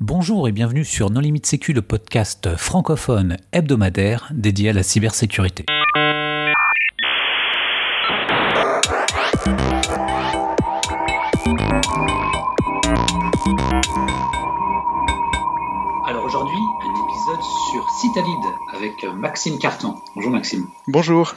[0.00, 5.64] Bonjour et bienvenue sur Non Limite Sécu, le podcast francophone hebdomadaire dédié à la cybersécurité.
[16.04, 18.34] Alors aujourd'hui, un épisode sur Citalide
[18.74, 19.94] avec Maxime Carton.
[20.16, 20.66] Bonjour Maxime.
[20.88, 21.36] Bonjour.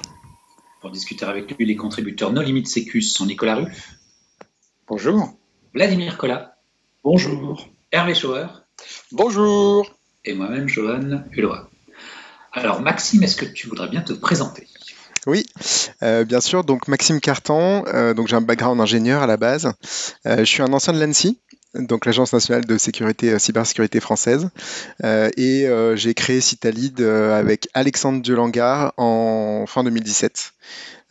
[0.82, 3.92] Pour discuter avec lui, les contributeurs No Limite Sécu sont Nicolas Ruff.
[4.88, 5.38] Bonjour.
[5.76, 6.56] Vladimir Collat.
[7.04, 7.68] Bonjour.
[7.98, 8.46] Hervé Schauer.
[9.12, 9.92] Bonjour.
[10.24, 11.56] Et moi-même, Johan Hulot.
[12.54, 14.68] Alors Maxime, est-ce que tu voudrais bien te présenter?
[15.26, 15.48] Oui,
[16.04, 16.64] euh, bien sûr.
[16.64, 19.74] Donc Maxime Carton, euh, donc j'ai un background ingénieur à la base.
[20.28, 21.40] Euh, je suis un ancien de l'ANSI,
[21.74, 24.52] donc l'Agence nationale de sécurité cybersécurité française,
[25.04, 30.54] et j'ai créé Citalid avec Alexandre Diolangar en fin 2017.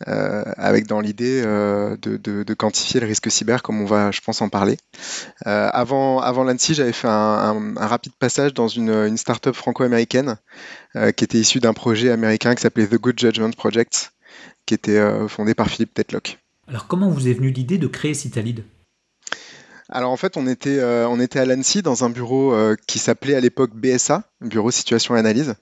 [0.05, 4.77] Avec dans l'idée de, quantifier le risque cyber, comme on va, je pense, en parler.
[5.45, 10.37] avant avant l'ANSI, j'avais fait un, rapide passage dans une, une start-up franco-américaine
[10.93, 14.11] qui était issue d'un projet américain qui s'appelait The Good Judgment Project,
[14.67, 16.37] qui était euh, fondé par Philippe Tetlock.
[16.67, 18.63] Alors comment vous est venue l'idée de créer Citalid
[19.89, 22.99] alors en fait, on était, euh, on était à l'ANSI dans un bureau euh, qui
[22.99, 25.55] s'appelait à l'époque BSA, Bureau Situation et Analyse,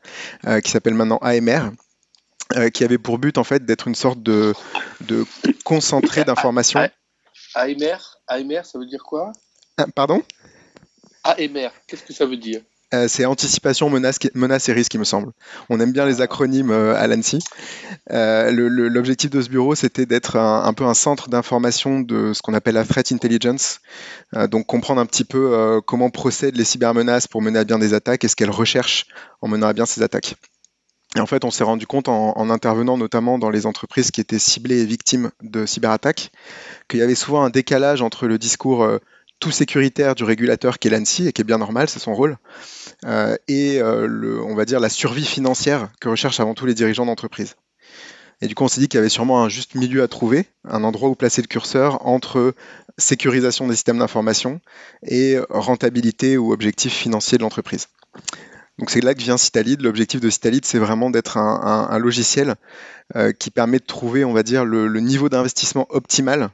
[0.63, 1.69] qui s'appelle maintenant AMR,
[2.73, 4.53] qui avait pour but en fait d'être une sorte de,
[5.01, 5.25] de
[5.63, 6.87] concentré d'informations.
[7.53, 9.31] AMR, AMR, ça veut dire quoi?
[9.77, 10.21] Ah, Pardon?
[11.23, 12.61] AMR, qu'est-ce que ça veut dire?
[12.93, 15.31] Euh, c'est anticipation, menace, menace et risque, il me semble.
[15.69, 17.39] On aime bien les acronymes euh, à l'ANSI.
[18.11, 22.53] Euh, l'objectif de ce bureau, c'était d'être un, peu un centre d'information de ce qu'on
[22.53, 23.79] appelle la threat intelligence.
[24.49, 28.23] donc comprendre un petit peu comment procèdent les cybermenaces pour mener à bien des attaques
[28.23, 29.07] et ce qu'elles recherchent
[29.41, 30.35] en menant à bien ces attaques.
[31.15, 34.21] Et en fait, on s'est rendu compte en, en, intervenant notamment dans les entreprises qui
[34.21, 36.31] étaient ciblées et victimes de cyberattaques,
[36.89, 38.85] qu'il y avait souvent un décalage entre le discours
[39.39, 42.37] tout sécuritaire du régulateur qui est l'ANSI et qui est bien normal, c'est son rôle,
[43.05, 46.73] euh, et euh, le, on va dire la survie financière que recherchent avant tout les
[46.73, 47.55] dirigeants d'entreprise.
[48.41, 50.45] Et du coup, on s'est dit qu'il y avait sûrement un juste milieu à trouver,
[50.67, 52.53] un endroit où placer le curseur entre
[52.97, 54.59] sécurisation des systèmes d'information
[55.03, 57.87] et rentabilité ou objectif financier de l'entreprise.
[58.79, 59.81] Donc c'est là que vient Citalid.
[59.81, 62.55] L'objectif de Citalid, c'est vraiment d'être un, logiciel
[63.15, 66.49] euh, qui permet de trouver, on va dire, le niveau d'investissement optimal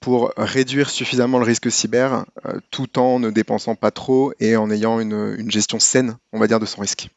[0.00, 4.70] pour réduire suffisamment le risque cyber euh, tout en ne dépensant pas trop et en
[4.70, 7.10] ayant une, gestion saine, on va dire, de son risque.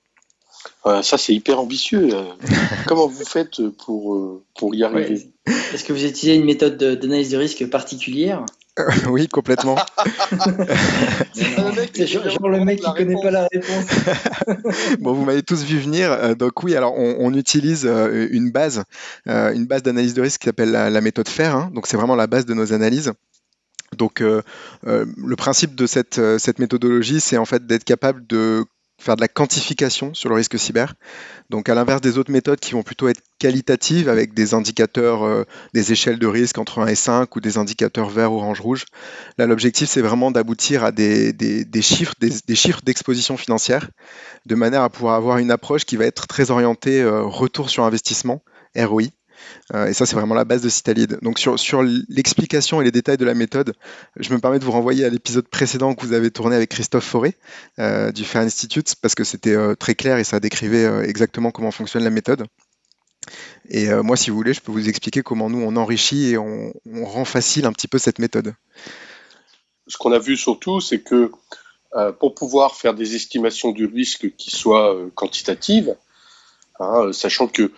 [0.83, 2.09] Ça, c'est hyper ambitieux.
[2.87, 5.29] Comment vous faites pour, euh, pour y arriver
[5.73, 8.45] Est-ce que vous utilisez une méthode d'analyse de risque particulière?
[9.07, 9.75] Oui, complètement.
[11.33, 13.85] C'est genre, le mec qui connaît pas la réponse.
[14.99, 16.11] bon, vous m'avez tous vu venir.
[16.11, 18.83] Euh, donc oui, alors on, utilise euh, une base,
[19.27, 21.55] euh, une base d'analyse de risque qui s'appelle la, méthode FAIR.
[21.55, 21.71] Hein.
[21.73, 23.13] donc c'est vraiment la base de nos analyses.
[23.97, 28.65] Donc le principe de cette, cette méthodologie, c'est en fait d'être capable de
[28.99, 30.93] faire de la quantification sur le risque cyber.
[31.49, 35.43] Donc à l'inverse des autres méthodes qui vont plutôt être qualitatives avec des indicateurs, euh,
[35.73, 38.85] des échelles de risque entre 1 et 5 ou des indicateurs vert, orange, rouge.
[39.37, 41.33] Là l'objectif c'est vraiment d'aboutir à des,
[41.81, 43.89] chiffres, des, chiffres d'exposition financière
[44.45, 47.83] de manière à pouvoir avoir une approche qui va être très orientée euh, retour sur
[47.83, 48.43] investissement,
[48.75, 49.03] ROI,
[49.73, 51.19] euh, et ça, c'est vraiment la base de Citalid.
[51.21, 53.73] Donc sur, l'explication et les détails de la méthode,
[54.17, 57.05] je me permets de vous renvoyer à l'épisode précédent que vous avez tourné avec Christophe
[57.05, 57.35] Forêt
[57.79, 61.71] euh, du Fair Institute, parce que c'était euh, très clair et ça décrivait exactement comment
[61.71, 62.45] fonctionne la méthode.
[63.69, 66.73] Et moi, si vous voulez, je peux vous expliquer comment nous, on enrichit et on,
[67.03, 68.53] rend facile un petit peu cette méthode.
[69.87, 71.31] Ce qu'on a vu surtout, c'est que
[72.19, 75.95] pour pouvoir faire des estimations du risque qui soient quantitatives,
[76.81, 77.71] hein, sachant que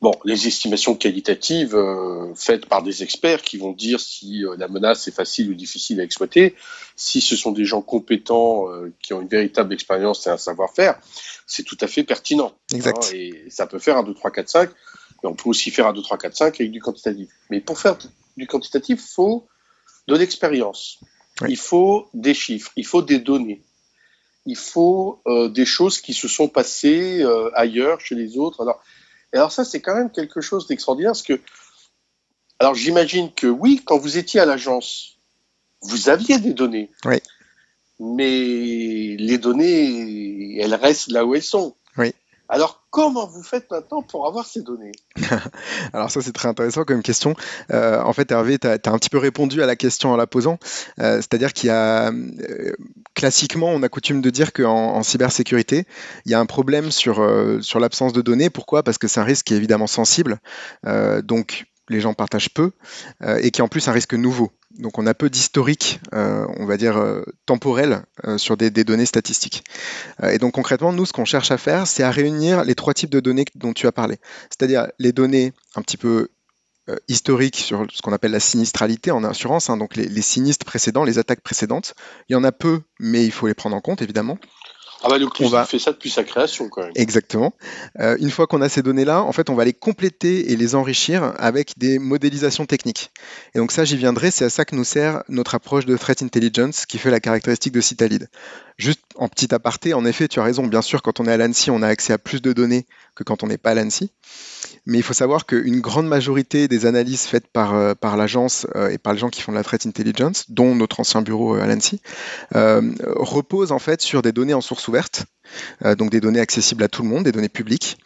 [0.00, 4.68] Bon, les estimations qualitatives euh, faites par des experts qui vont dire si euh, la
[4.68, 6.54] menace est facile ou difficile à exploiter,
[6.94, 11.00] si ce sont des gens compétents euh, qui ont une véritable expérience et un savoir-faire,
[11.48, 12.52] c'est tout à fait pertinent.
[12.72, 13.10] Exact.
[13.12, 15.88] Hein, et ça peut faire un 2, 3, 4, 5, mais on peut aussi faire
[15.88, 17.28] un 2, 3, 4, 5 avec du quantitatif.
[17.50, 17.98] Mais pour faire
[18.36, 19.48] du quantitatif, il faut
[20.06, 21.00] de l'expérience.
[21.48, 23.62] Il faut des chiffres, il faut des données.
[24.46, 27.22] Il faut des choses qui se sont passées
[27.54, 28.62] ailleurs, chez les autres.
[28.62, 28.80] Alors,
[29.32, 31.40] et alors ça, c'est quand même quelque chose d'extraordinaire, parce que,
[32.58, 35.16] alors j'imagine que oui, quand vous étiez à l'agence,
[35.82, 36.90] vous aviez des données.
[37.04, 37.16] Oui.
[38.00, 41.74] Mais les données, elles restent là où elles sont.
[42.50, 44.92] Alors, comment vous faites maintenant pour avoir ces données
[45.92, 47.34] Alors ça, c'est très intéressant comme question.
[47.70, 50.26] Euh, en fait, Hervé, tu as, un petit peu répondu à la question en la
[50.26, 50.58] posant.
[50.98, 52.72] Euh, c'est-à-dire qu'il y a, euh,
[53.14, 55.84] classiquement, on a coutume de dire qu'en en cybersécurité,
[56.24, 57.16] il y a un problème sur,
[57.60, 58.48] sur l'absence de données.
[58.48, 58.82] Pourquoi?
[58.82, 60.38] Parce que c'est un risque qui est évidemment sensible.
[61.22, 62.72] donc, les gens partagent peu,
[63.38, 64.52] et qui est en plus un risque nouveau.
[64.78, 67.02] Donc on a peu d'historique, on va dire,
[67.46, 68.02] temporel
[68.36, 69.64] sur des, données statistiques.
[70.22, 73.10] et donc concrètement, nous, ce qu'on cherche à faire, c'est à réunir les trois types
[73.10, 74.18] de données dont tu as parlé.
[74.50, 76.28] C'est-à-dire les données un petit peu
[76.88, 81.04] euh, historique sur ce qu'on appelle la sinistralité en assurance, hein, donc les, sinistres précédents,
[81.04, 81.94] les attaques précédentes.
[82.28, 84.38] Il y en a peu, mais il faut les prendre en compte, évidemment.
[85.02, 85.64] Ah bah le on va...
[85.64, 86.92] fait ça depuis sa création quand même.
[86.96, 87.52] Exactement.
[88.00, 90.74] Euh, une fois qu'on a ces données-là, en fait, on va les compléter et les
[90.74, 93.10] enrichir avec des modélisations techniques.
[93.54, 96.22] Et donc ça, j'y viendrai, c'est à ça que nous sert notre approche de Threat
[96.22, 98.28] Intelligence qui fait la caractéristique de Citalid.
[98.76, 101.36] Juste en petit aparté, en effet, tu as raison, bien sûr, quand on est à
[101.36, 102.86] l'ANSI, on a accès à plus de données
[103.16, 104.12] que quand on n'est pas à l'ANSI.
[104.86, 108.88] Mais il faut savoir qu'une grande majorité des analyses faites par, euh, par l'agence euh,
[108.88, 111.62] et par les gens qui font de la threat intelligence, dont notre ancien bureau euh,
[111.62, 112.00] à l'ANSI,
[112.52, 115.26] reposent en fait sur des données en source ouverte,
[115.96, 117.98] donc des données accessibles à tout le monde, des données publiques,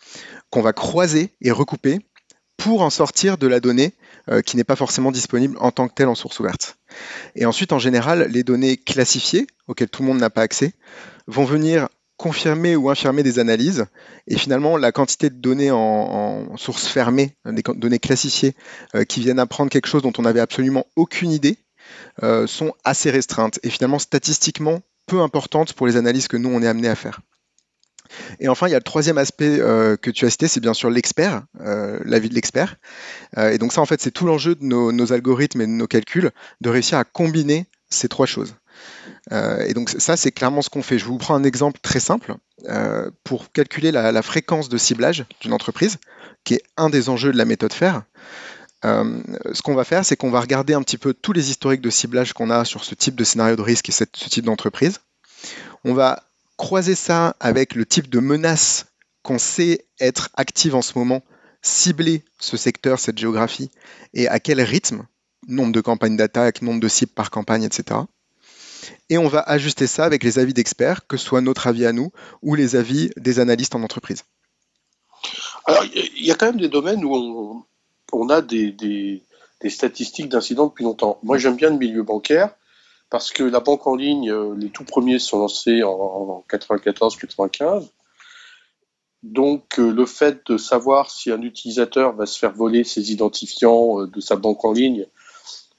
[0.51, 2.01] qu'on va croiser et recouper
[2.57, 3.95] pour en sortir de la donnée
[4.45, 6.77] qui n'est pas forcément disponible en tant que telle en source ouverte.
[7.35, 10.75] Et ensuite, en général, les données classifiées, auxquelles tout le monde n'a pas accès,
[11.27, 11.89] vont venir
[12.23, 13.87] confirmer ou infirmer des analyses.
[14.29, 18.55] Et finalement, la quantité de données en, source fermée, des données classifiées,
[18.95, 21.59] euh, qui viennent apprendre quelque chose dont on n'avait absolument aucune idée,
[22.23, 24.81] euh, sont assez restreintes et finalement statistiquement
[25.13, 27.21] peu importantes pour les analyses que nous, on est amené à faire.
[28.41, 30.75] Et enfin, il y a le troisième aspect euh, que tu as cité, c'est bien
[30.75, 31.45] sûr l'expert,
[32.05, 32.77] l'avis de l'expert.
[33.39, 36.31] et donc ça, en fait, c'est tout l'enjeu de nos, algorithmes et de nos calculs,
[36.61, 38.55] de réussir à combiner ces trois choses.
[39.33, 40.99] Euh, et donc ça, c'est clairement ce qu'on fait.
[40.99, 42.35] Je vous prends un exemple très simple.
[42.69, 45.99] Euh, pour calculer la, fréquence de ciblage d'une entreprise,
[46.45, 48.03] qui est un des enjeux de la méthode FAIR,
[48.85, 51.81] euh, ce qu'on va faire, c'est qu'on va regarder un petit peu tous les historiques
[51.81, 55.01] de ciblage qu'on a sur ce type de scénario de risque et ce type d'entreprise.
[55.85, 56.23] On va
[56.57, 58.87] croiser ça avec le type de menace
[59.23, 61.23] qu'on sait être active en ce moment,
[61.63, 63.71] cibler ce secteur, cette géographie,
[64.15, 65.07] et à quel rythme,
[65.47, 68.01] nombre de campagnes d'attaque, nombre de cibles par campagne, etc
[69.09, 71.93] et on va ajuster ça avec les avis d'experts, que ce soit notre avis à
[71.93, 72.13] nous
[72.43, 74.25] ou les avis des analystes en entreprise.
[75.67, 77.65] Alors, il y a quand même des domaines où on,
[78.29, 79.23] a des,
[79.69, 81.19] statistiques d'incidents depuis longtemps.
[81.23, 82.55] Moi, j'aime bien le milieu bancaire
[83.11, 87.91] parce que la banque en ligne, euh, les tout premiers sont lancés en, 94-95.
[89.23, 94.01] Donc, euh, le fait de savoir si un utilisateur va se faire voler ses identifiants
[94.01, 95.07] euh, de sa banque en ligne,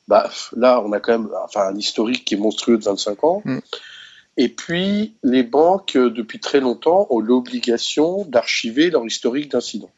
[0.07, 3.41] bah, là, on a quand même enfin, un historique qui est monstrueux de 25 ans.
[3.45, 3.59] Mm.
[4.37, 9.91] Et puis, les banques, depuis très longtemps, ont l'obligation d'archiver leur historique d'incidents.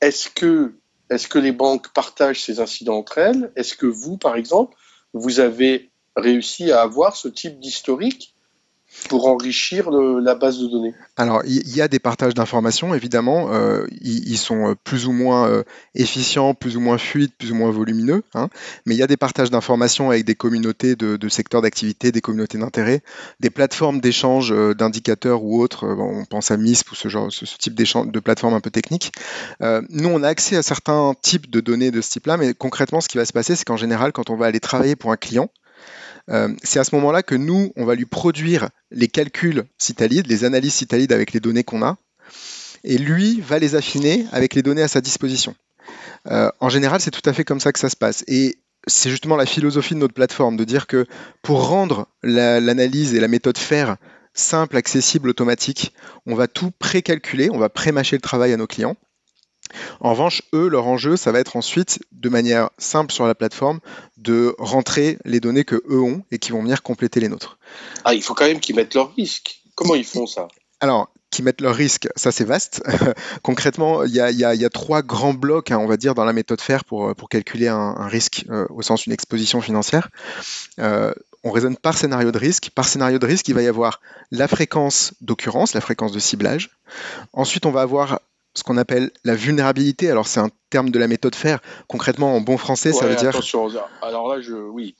[0.00, 0.74] Est-ce que,
[1.10, 3.52] est que les banques partagent ces incidents entre elles?
[3.56, 4.76] Est-ce que vous, par exemple,
[5.12, 8.33] vous avez réussi à avoir ce type d'historique
[9.08, 13.52] pour enrichir la base de données Alors, il y, a des partages d'informations, évidemment.
[13.52, 15.62] Euh, ils, sont euh, plus ou moins euh,
[15.94, 18.22] efficients, plus ou moins fluides, plus ou moins volumineux.
[18.34, 18.48] Hein.
[18.86, 22.58] mais il y a des partages d'informations avec des communautés de, secteurs d'activité, des communautés
[22.58, 23.02] d'intérêt,
[23.40, 25.86] des plateformes d'échange d'indicateurs ou autres.
[25.86, 29.12] on pense à MISP ou ce, genre, ce, type de plateforme un peu technique.
[29.60, 33.08] nous, on a accès à certains types de données de ce type-là, mais concrètement, ce
[33.08, 35.50] qui va se passer, c'est qu'en général, quand on va aller travailler pour un client,
[36.30, 40.44] euh, c'est à ce moment-là que nous, on va lui produire les calculs Citalides, les
[40.44, 41.96] analyses Citalides avec les données qu'on a,
[42.82, 45.54] et lui va les affiner avec les données à sa disposition.
[46.30, 48.24] Euh, en général, c'est tout à fait comme ça que ça se passe.
[48.26, 51.06] Et c'est justement la philosophie de notre plateforme, de dire que
[51.42, 53.96] pour rendre l'analyse et la méthode faire
[54.34, 55.94] simple, accessible, automatique,
[56.26, 58.96] on va tout pré-calculer, on va pré-mâcher le travail à nos clients.
[60.00, 63.80] En revanche, eux, leur enjeu, ça va être ensuite, de manière simple sur la plateforme,
[64.16, 67.58] de rentrer les données que eux ont et qui vont venir compléter les nôtres.
[68.04, 69.60] Ah, il faut quand même qu'ils mettent leur risque.
[69.74, 70.48] Comment ils font ça?
[70.80, 72.82] Alors, qui mettent leur risque, ça c'est vaste.
[73.42, 76.84] Concrètement, il y, a, trois grands blocs, hein, on va dire, dans la méthode FAIR
[76.84, 80.10] pour, pour calculer un, risque euh, au sens d'une exposition financière.
[80.78, 81.12] Euh,
[81.42, 82.70] on raisonne par scénario de risque.
[82.74, 84.00] Par scénario de risque, il va y avoir
[84.30, 86.70] la fréquence d'occurrence, la fréquence de ciblage.
[87.32, 88.20] Ensuite, on va avoir
[88.54, 90.10] ce qu'on appelle la vulnérabilité.
[90.10, 91.60] Alors, c'est un terme de la méthode faire.
[91.86, 93.28] Concrètement, en bon français, ça veut dire.
[93.28, 93.68] Attention,
[94.02, 94.96] alors là, je, oui.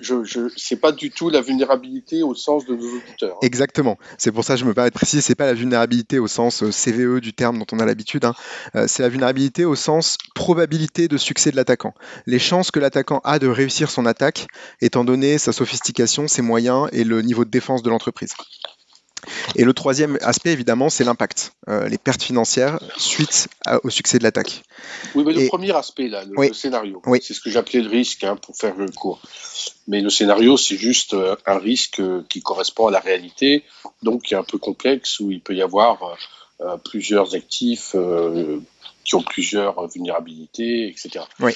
[0.00, 3.34] je, je, c'est pas du tout la vulnérabilité au sens de nos auditeurs.
[3.34, 3.46] Hein.
[3.46, 3.98] Exactement.
[4.18, 6.62] C'est pour ça que je me permets de préciser, c'est pas la vulnérabilité au sens
[6.62, 8.24] euh, CVE du terme dont on a l'habitude.
[8.24, 8.34] Hein.
[8.76, 11.94] Euh, c'est la vulnérabilité au sens probabilité de succès de l'attaquant.
[12.26, 14.46] Les chances que l'attaquant a de réussir son attaque,
[14.80, 18.34] étant donné sa sophistication, ses moyens et le niveau de défense de l'entreprise.
[19.54, 23.48] Et le troisième aspect, évidemment, c'est l'impact, euh, les pertes financières suite
[23.84, 24.62] au succès de l'attaque.
[25.14, 28.36] Oui, mais le premier aspect, là, le, scénario, c'est ce que j'appelais le risque, hein,
[28.36, 29.20] pour faire le court.
[29.86, 33.64] Mais le scénario, c'est juste euh, un risque euh, qui correspond à la réalité,
[34.02, 36.16] donc qui est un peu complexe, où il peut y avoir
[36.84, 37.96] plusieurs actifs
[39.02, 41.24] qui ont plusieurs vulnérabilités, etc.
[41.40, 41.50] Oui.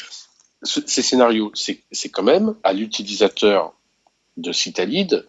[0.65, 3.73] ces scénarios, c'est quand même à l'utilisateur
[4.37, 5.25] de Citalid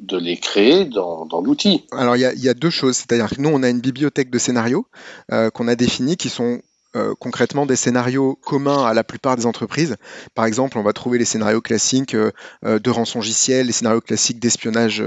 [0.00, 1.84] de les créer dans, l'outil.
[1.92, 4.86] Alors il y, a deux choses, c'est-à-dire que nous on a une bibliothèque de scénarios
[5.32, 6.60] euh, qu'on a définie qui sont
[6.96, 9.96] euh, concrètement des scénarios communs à la plupart des entreprises.
[10.34, 12.30] Par exemple, on va trouver les scénarios classiques euh,
[12.64, 15.02] euh, de rançongiciel, les scénarios classiques d'espionnage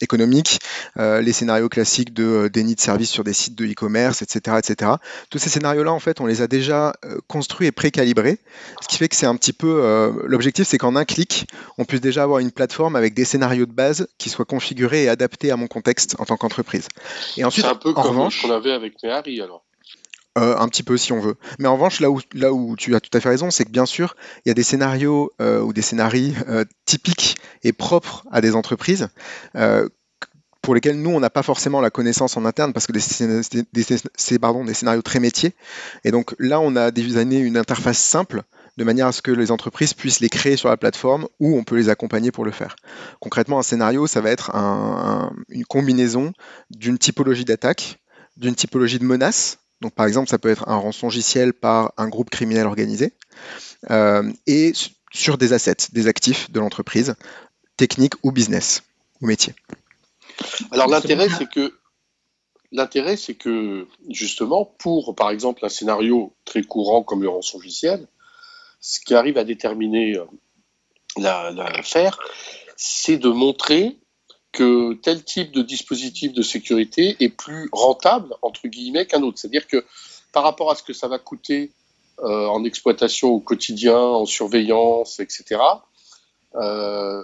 [0.00, 0.58] économique,
[0.96, 4.92] les scénarios classiques de déni de service sur des sites de e-commerce, etc., etc.
[5.30, 6.92] Tous ces scénarios-là, en fait, on les a déjà
[7.28, 8.38] construits et précalibrés,
[8.80, 11.46] ce qui fait que c'est un petit peu l'objectif, c'est qu'en un clic,
[11.78, 15.08] on puisse déjà avoir une plateforme avec des scénarios de base qui soient configurés et
[15.08, 16.88] adaptés à mon contexte en tant qu'entreprise.
[17.36, 19.65] Et ensuite, c'est un peu comme ce qu'on avait avec Mehari alors.
[20.36, 21.36] Euh, un petit peu si on veut.
[21.58, 24.16] Mais en revanche, là où, tu as tout à fait raison, c'est que bien sûr,
[24.44, 28.54] il y a des scénarios euh, ou des scénarios euh, typiques et propres à des
[28.54, 29.08] entreprises
[30.60, 33.28] pour lesquels nous, on n'a pas forcément la connaissance en interne parce que c'est
[33.72, 35.54] des scénarios très métiers.
[36.02, 38.42] Et donc là, on a designé une interface simple
[38.76, 41.62] de manière à ce que les entreprises puissent les créer sur la plateforme ou on
[41.62, 42.74] peut les accompagner pour le faire.
[43.20, 44.50] Concrètement, un scénario, ça va être
[45.50, 46.32] une combinaison
[46.70, 48.00] d'une typologie d'attaque,
[48.36, 52.30] d'une typologie de menace, donc, par exemple, ça peut être un rançongiciel par un groupe
[52.30, 53.12] criminel organisé
[53.90, 54.72] euh, et
[55.12, 57.14] sur des assets, des actifs de l'entreprise,
[57.76, 58.82] techniques ou business
[59.20, 59.54] ou métier.
[60.70, 61.78] Alors, l'intérêt, c'est que
[62.72, 68.08] l'intérêt, c'est que justement, pour par exemple un scénario très courant comme le rançongiciel,
[68.80, 70.24] ce qui arrive à déterminer euh,
[71.18, 72.18] l'affaire,
[72.76, 73.98] c'est de montrer
[74.56, 79.38] que tel type de dispositif de sécurité est plus rentable, entre guillemets, qu'un autre.
[79.38, 79.84] C'est-à-dire que
[80.32, 81.72] par rapport à ce que ça va coûter
[82.20, 85.60] euh, en exploitation au quotidien, en surveillance, etc.,
[86.54, 87.22] euh,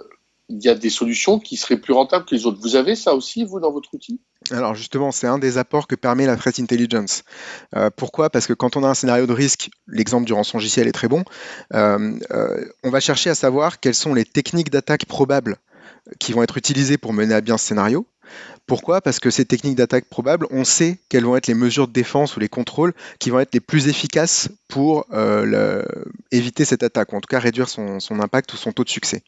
[0.49, 2.59] il y a des solutions qui seraient plus rentables que les autres.
[2.61, 4.19] Vous avez ça aussi, vous, dans votre outil?
[4.51, 7.23] Alors justement, c'est un des apports que permet la threat intelligence.
[7.75, 8.29] Euh, pourquoi?
[8.29, 11.23] Parce que quand on a un scénario de risque, l'exemple du rançongiciel est très bon,
[11.71, 15.57] on va chercher à savoir quelles sont les techniques d'attaque probables
[16.19, 18.07] qui vont être utilisées pour mener à bien ce scénario.
[18.65, 19.01] Pourquoi?
[19.01, 22.37] Parce que ces techniques d'attaque probables, on sait quelles vont être les mesures de défense
[22.37, 25.83] ou les contrôles qui vont être les plus efficaces pour euh,
[26.31, 29.21] éviter cette attaque, ou en tout cas réduire son, impact ou son taux de succès.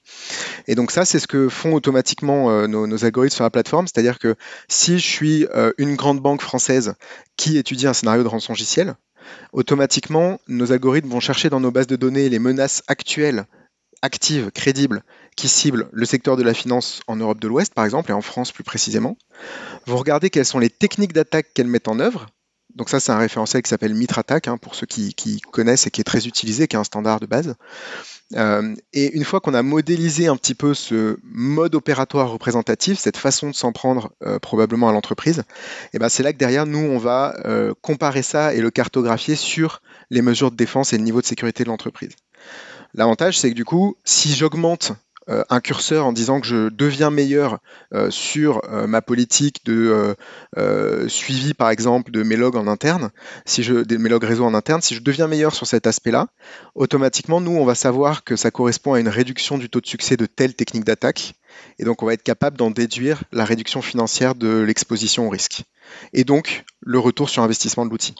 [0.67, 4.19] Et donc ça, c'est ce que font automatiquement euh, nos, algorithmes sur la plateforme, c'est-à-dire
[4.19, 4.35] que
[4.69, 6.93] si je suis euh, une grande banque française
[7.35, 8.95] qui étudie un scénario de rançongiciel,
[9.51, 13.45] automatiquement, nos algorithmes vont chercher dans nos bases de données les menaces actuelles
[14.05, 15.03] active, crédible,
[15.35, 18.21] qui cible le secteur de la finance en Europe de l'Ouest, par exemple, et en
[18.21, 19.17] France plus précisément.
[19.85, 22.27] Vous regardez quelles sont les techniques d'attaque qu'elles mettent en œuvre.
[22.75, 25.91] Donc ça, c'est un référentiel qui s'appelle Mitre Attack, hein, pour ceux qui, connaissent et
[25.91, 27.55] qui est très utilisé, qui est un standard de base.
[28.35, 33.15] Euh, et une fois qu'on a modélisé un petit peu ce mode opératoire représentatif, cette
[33.15, 35.43] façon de s'en prendre euh, probablement à l'entreprise,
[35.93, 39.35] eh ben c'est là que derrière nous, on va euh, comparer ça et le cartographier
[39.35, 42.11] sur les mesures de défense et le niveau de sécurité de l'entreprise.
[42.93, 44.93] L'avantage, c'est que du coup, si j'augmente
[45.27, 47.59] un curseur en disant que je deviens meilleur
[47.93, 50.15] euh, sur euh, ma politique de
[51.07, 53.11] suivi, par exemple, de mes logs en interne,
[53.45, 56.27] si je, des, mes logs réseau en interne, si je deviens meilleur sur cet aspect-là,
[56.75, 60.17] automatiquement, nous, on va savoir que ça correspond à une réduction du taux de succès
[60.17, 61.33] de telle technique d'attaque.
[61.79, 65.63] Et donc, on va être capable d'en déduire la réduction financière de l'exposition au risque.
[66.13, 68.15] Et donc, le retour sur investissement de l'outil.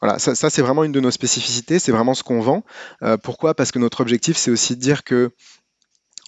[0.00, 2.64] Voilà, ça, c'est vraiment une de nos spécificités, c'est vraiment ce qu'on vend.
[3.02, 3.52] Euh, pourquoi?
[3.52, 5.30] Parce que notre objectif, c'est aussi de dire que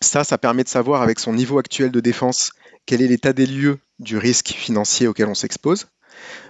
[0.02, 2.52] ça, ça permet de savoir avec son niveau actuel de défense
[2.86, 5.86] quel est l'état des lieux du risque financier auquel on s'expose.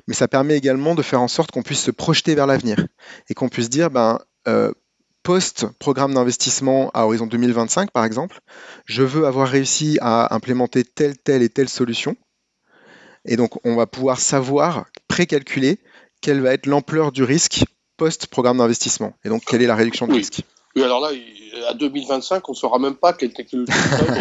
[0.08, 2.86] Mais ça permet également de faire en sorte qu'on puisse se projeter vers l'avenir
[3.28, 4.18] et qu'on puisse dire, ben,
[4.48, 4.72] euh,
[5.22, 8.40] post-programme d'investissement à horizon 2025, par exemple,
[8.86, 12.16] je veux avoir réussi à implémenter telle, telle et telle solution.
[13.24, 15.78] Et donc, on va pouvoir savoir, précalculer
[16.20, 17.64] quelle va être l'ampleur du risque
[17.96, 20.42] post-programme d'investissement Et donc, quelle est la réduction de risque
[20.74, 21.10] Oui, alors là,
[21.68, 23.72] à 2025, on ne saura même pas quelle technologie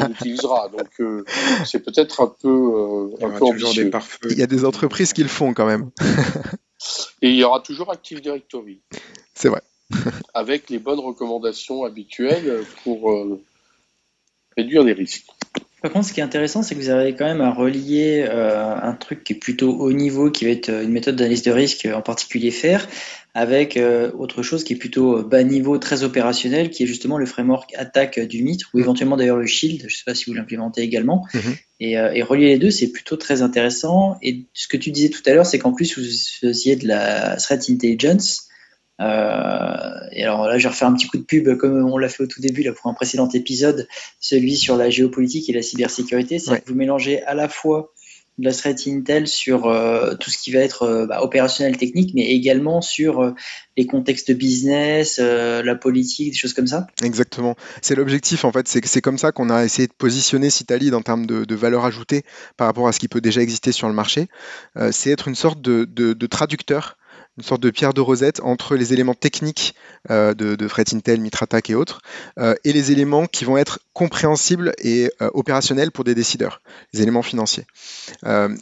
[0.06, 0.70] on utilisera.
[0.78, 1.24] Donc, euh,
[1.66, 3.92] c'est peut-être un peu, euh, un peu ambitieux.
[4.30, 5.92] Il y a des entreprises qui le font quand même.
[7.22, 8.82] Et il y aura toujours Active Directory.
[9.34, 9.62] C'est vrai.
[10.34, 13.42] avec les bonnes recommandations habituelles pour euh,
[14.58, 15.28] réduire les risques.
[15.82, 18.76] Par contre, ce qui est intéressant, c'est que vous avez quand même à relier euh,
[18.76, 21.52] un truc qui est plutôt haut niveau, qui va être euh, une méthode d'analyse de
[21.52, 22.88] risque, en particulier FAIR,
[23.34, 27.26] avec euh, autre chose qui est plutôt bas niveau, très opérationnel, qui est justement le
[27.26, 30.36] framework attaque du Mitre, ou éventuellement d'ailleurs le Shield, je ne sais pas si vous
[30.36, 31.26] l'implémentez également.
[31.34, 31.56] Mhm.
[31.80, 34.20] Et, et, relier les deux, c'est plutôt très intéressant.
[34.22, 36.06] Et ce que tu disais tout à l'heure, c'est qu'en plus, vous
[36.40, 38.51] faisiez de la threat intelligence.
[39.00, 42.10] Euh, et alors là, je vais refaire un petit coup de pub comme on l'a
[42.10, 43.88] fait au tout début là, pour un précédent épisode,
[44.20, 46.40] celui sur la géopolitique et la cybersécurité.
[46.40, 47.94] C'est que vous mélangez à la fois
[48.38, 52.14] de la threat intel sur euh, tout ce qui va être euh, bah, opérationnel technique,
[52.16, 53.32] mais également sur euh,
[53.78, 57.56] les contextes business, la politique, des choses comme ça Exactement.
[57.82, 58.68] C'est l'objectif en fait.
[58.68, 62.24] C'est c'est comme ça qu'on a essayé de positionner Citalid en termes de, valeur ajoutée
[62.58, 64.28] par rapport à ce qui peut déjà exister sur le marché.
[64.92, 66.98] c'est être une sorte de, de traducteur
[67.38, 69.74] une sorte de pierre de rosette entre les éléments techniques
[70.10, 72.02] euh, de, Fret Intel, Mitratak et autres,
[72.38, 76.62] euh, et les éléments qui vont être compréhensibles et euh, opérationnels pour des décideurs,
[76.94, 77.66] les éléments financiers.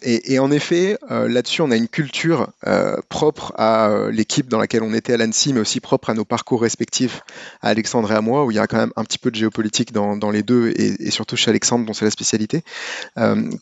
[0.03, 2.49] Et, en effet, là-dessus, on a une culture
[3.09, 6.61] propre à l'équipe dans laquelle on était à l'ANSI, mais aussi propre à nos parcours
[6.61, 7.21] respectifs,
[7.61, 9.35] à Alexandre et à moi, où il y a quand même un petit peu de
[9.35, 12.63] géopolitique dans, les deux, et, surtout chez Alexandre, dont c'est la spécialité.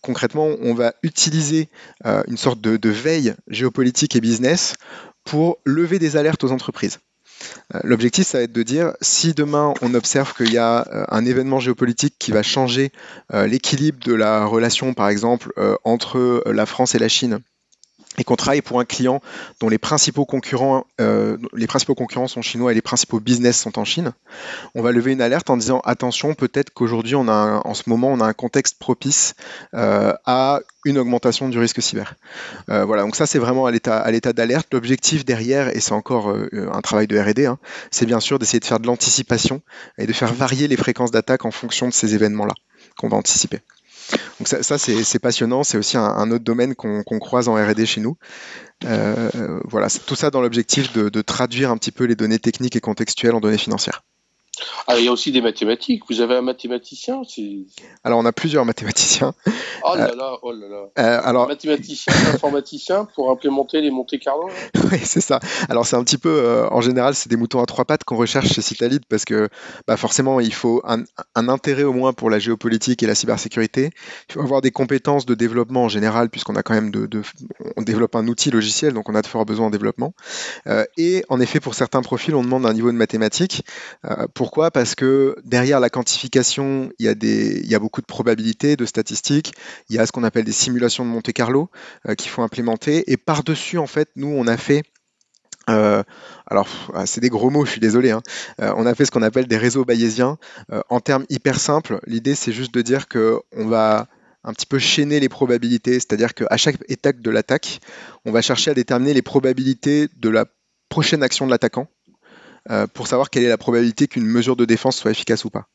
[0.01, 1.69] concrètement, on va utiliser
[2.05, 4.75] une sorte de veille géopolitique et business
[5.27, 6.99] pour lever des alertes aux entreprises.
[7.75, 11.05] Euh, l'objectif, ça va être de dire, si demain on observe qu'il y a euh,
[11.09, 12.91] un événement géopolitique qui va changer
[13.33, 15.51] euh, l'équilibre de la relation, par exemple,
[15.83, 17.39] entre la France et la Chine,
[18.17, 19.21] et qu'on travaille pour un client
[19.59, 23.77] dont les principaux concurrents, euh, les principaux concurrents sont chinois et les principaux business sont
[23.79, 24.13] en Chine,
[24.75, 28.09] on va lever une alerte en disant attention, peut-être qu'aujourd'hui on a en ce moment
[28.11, 29.35] on a un contexte propice
[29.73, 32.15] euh, à une augmentation du risque cyber.
[32.69, 34.67] Euh, voilà, donc ça c'est vraiment à l'état d'alerte.
[34.71, 37.57] L'objectif derrière, et c'est encore un travail de R&D, hein,
[37.91, 39.61] c'est bien sûr d'essayer de faire de l'anticipation
[39.97, 42.53] et de faire varier les fréquences d'attaque en fonction de ces événements-là
[42.97, 43.59] qu'on va anticiper.
[44.39, 48.17] Donc ça, c'est passionnant, c'est aussi un, autre domaine qu'on croise en R&D chez nous.
[48.85, 52.81] Euh, voilà, tout ça dans l'objectif de, traduire un petit peu les données techniques et
[52.81, 54.03] contextuelles en données financières.
[54.87, 56.03] Ah, il y a aussi des mathématiques.
[56.09, 57.21] Vous avez un mathématicien
[58.03, 59.33] Alors, on a plusieurs mathématiciens.
[59.83, 60.85] Oh là là, oh là là.
[60.97, 61.47] Euh, alors...
[61.47, 64.49] Mathématicien, informaticien pour implémenter les Monte Carlo
[64.91, 65.39] Oui, c'est ça.
[65.69, 68.17] Alors, c'est un petit peu, euh, en général, c'est des moutons à trois pattes qu'on
[68.17, 69.49] recherche chez Citalid parce que
[69.87, 71.03] bah, forcément, il faut un,
[71.35, 73.91] intérêt au moins pour la géopolitique et la cybersécurité.
[74.29, 77.21] Il faut avoir des compétences de développement en général, puisqu'on a quand même de,
[77.75, 80.13] On développe un outil logiciel, donc on a de forts besoins en développement.
[80.67, 83.63] Euh, et en effet, pour certains profils, on demande un niveau de mathématiques.
[84.47, 84.71] Pourquoi?
[84.71, 89.51] Parce que derrière la quantification, il y, a beaucoup de probabilités, de statistiques
[89.89, 91.69] il y a ce qu'on appelle des simulations de Monte Carlo
[92.07, 93.11] euh, qu'il faut implémenter.
[93.11, 94.83] Et par-dessus, en fait, nous, on a fait
[95.69, 96.01] euh,
[96.45, 98.11] alors, ah, c'est des gros mots, je suis désolé.
[98.11, 98.21] Hein.
[98.61, 100.37] Euh, on a fait ce qu'on appelle des réseaux bayésiens.
[100.87, 104.07] en termes hyper simples, l'idée c'est juste de dire que on va
[104.45, 107.81] un petit peu chaîner les probabilités, c'est-à-dire qu'à chaque étape de l'attaque,
[108.23, 110.45] on va chercher à déterminer les probabilités de la
[110.87, 111.89] prochaine action de l'attaquant
[112.93, 115.67] pour savoir quelle est la probabilité qu'une mesure de défense soit efficace ou pas.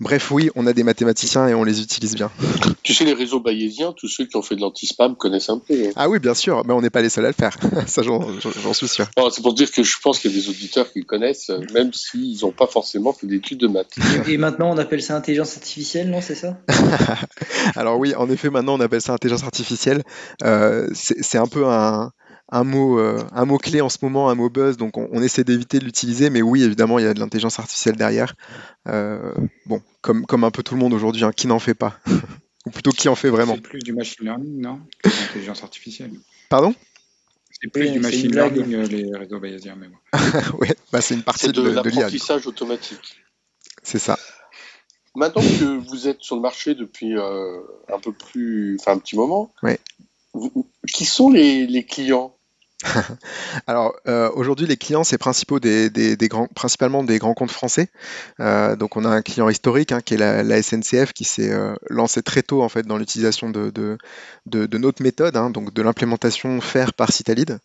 [0.00, 2.30] Bref, oui, on a des mathématiciens et on les utilise bien.
[2.82, 5.74] Tu sais, les réseaux bayésiens, tous ceux qui ont fait de l'anti-spam connaissent un peu.
[5.74, 5.90] Hein.
[5.94, 7.54] Ah oui, bien sûr, mais on n'est pas les seuls à le faire.
[7.86, 9.06] Ça, j'en suis sûr.
[9.30, 11.92] C'est pour dire que je pense qu'il y a des auditeurs qui le connaissent, même
[11.92, 13.94] s'ils n'ont pas forcément fait d'études de maths.
[14.26, 16.56] Et maintenant, on appelle ça intelligence artificielle, non C'est ça?
[17.76, 20.02] Alors oui, en effet, maintenant, on appelle ça intelligence artificielle.
[20.44, 22.12] Euh, c'est un peu un
[22.50, 25.44] un mot, euh, un mot clé en ce moment, un mot buzz, donc on, essaie
[25.44, 28.34] d'éviter de l'utiliser, mais oui, évidemment, il y a de l'intelligence artificielle derrière.
[28.88, 29.34] Euh,
[29.66, 31.98] bon, comme, comme un peu tout le monde aujourd'hui, hein, qui n'en fait pas?
[32.66, 33.54] Ou plutôt qui en fait vraiment?
[33.54, 34.80] C'est plus du machine learning, non?
[35.04, 36.12] L'intelligence artificielle.
[36.48, 36.74] Pardon?
[37.60, 39.88] C'est plus du machine learning, euh, les réseaux bayésiens, mais
[40.60, 43.16] oui, bah, c'est une partie de, de l'apprentissage automatique.
[43.82, 44.18] C'est ça.
[45.14, 49.52] Maintenant que vous êtes sur le marché depuis un peu plus, enfin un petit moment,
[50.92, 52.37] qui sont les, les clients?
[53.66, 57.88] Alors euh, aujourd'hui, les clients, c'est principalement des grands comptes français.
[58.40, 61.74] Euh, donc on a un client historique hein, qui est la, SNCF qui s'est euh,
[61.90, 66.60] lancé très tôt en fait dans l'utilisation de, de, notre méthode, hein, donc de l'implémentation
[66.60, 67.58] faire par Citalid.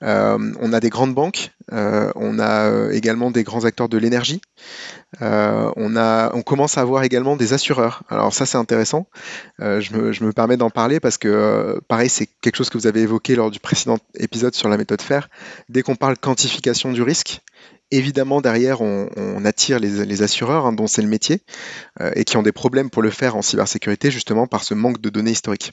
[0.00, 4.40] on a des grandes banques, on a également des grands acteurs de l'énergie.
[5.20, 8.02] on, a, on commence à avoir également des assureurs.
[8.08, 9.06] Alors ça c'est intéressant.
[9.58, 13.34] Je me, permets d'en parler parce que pareil c'est quelque chose que vous avez évoqué
[13.34, 15.28] lors du précédent épisode sur la méthode FAIR,
[15.68, 17.42] dès qu'on parle quantification du risque,
[17.92, 21.42] évidemment derrière on, attire les, assureurs hein, dont c'est le métier
[22.00, 25.00] euh, et qui ont des problèmes pour le faire en cybersécurité justement par ce manque
[25.00, 25.72] de données historiques.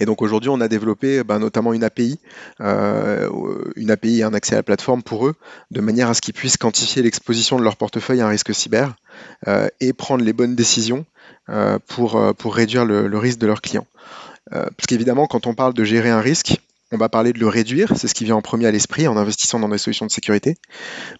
[0.00, 2.18] Et donc aujourd'hui, on a développé ben, notamment une API,
[2.60, 3.28] euh,
[3.76, 5.34] une API et un accès à la plateforme pour eux,
[5.70, 8.94] de manière à ce qu'ils puissent quantifier l'exposition de leur portefeuille à un risque cyber
[9.48, 11.04] euh, et prendre les bonnes décisions
[11.86, 13.86] pour, pour réduire le, le, risque de leurs clients.
[14.50, 16.58] parce qu'évidemment, quand on parle de gérer un risque,
[16.92, 19.16] on va parler de le réduire, c'est ce qui vient en premier à l'esprit en
[19.16, 20.56] investissant dans des solutions de sécurité.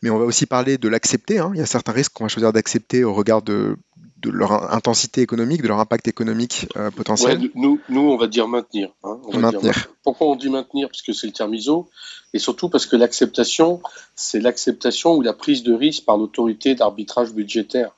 [0.02, 1.38] Mais on va aussi parler de l'accepter.
[1.38, 1.50] Hein.
[1.54, 3.76] Il y a certains risques qu'on va choisir d'accepter au regard de,
[4.24, 7.50] leur intensité économique, de leur impact économique euh, potentiel.
[7.54, 8.90] nous, nous, on va dire maintenir.
[9.04, 9.18] Hein.
[9.34, 9.88] maintenir.
[10.02, 10.88] Pourquoi on dit maintenir?
[10.88, 11.88] Parce que c'est le terme ISO,
[12.32, 13.80] et surtout parce que l'acceptation,
[14.14, 17.92] c'est l'acceptation ou la prise de risque par l'autorité d'arbitrage budgétaire.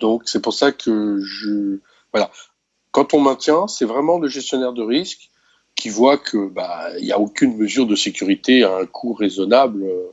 [0.00, 1.78] Donc c'est pour ça que je...
[2.12, 2.30] Voilà
[2.90, 5.30] Quand on maintient, c'est vraiment le gestionnaire de risque
[5.74, 10.06] qui voit que bah n'y a aucune mesure de sécurité à un coût raisonnable euh,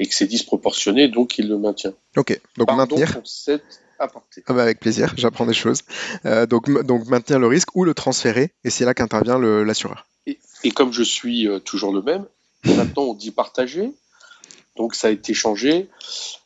[0.00, 1.92] et que c'est disproportionné, donc il le maintient.
[2.16, 3.12] Ok, donc Pardon maintenir.
[3.12, 3.82] pour cette
[4.46, 5.82] Ah bah, avec plaisir, j'apprends des choses.
[6.24, 10.06] Euh, donc, donc maintenir le risque ou le transférer, et c'est là qu'intervient l'assureur.
[10.62, 12.26] Et comme je suis euh, toujours le même,
[12.64, 13.92] maintenant on dit partager,
[14.76, 15.88] donc ça a été changé.